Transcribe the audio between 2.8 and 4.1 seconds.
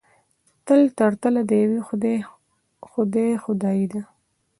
خدای خدایي ده.